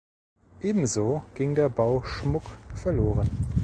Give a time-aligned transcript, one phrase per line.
[0.63, 2.41] Ebenso ging der Bauschmuck
[2.73, 3.29] verloren.